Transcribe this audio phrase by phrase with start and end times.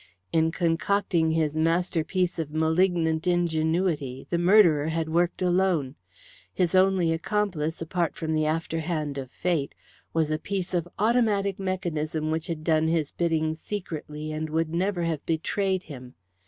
[0.33, 5.93] In concocting his masterpiece of malignant ingenuity the murderer had worked alone.
[6.51, 9.75] His only accomplice apart from the after hand of Fate
[10.11, 15.03] was a piece of automatic mechanism which had done his bidding secretly, and would never
[15.03, 16.15] have betrayed him.